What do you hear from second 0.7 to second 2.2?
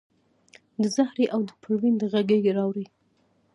د زهرې او د پروین د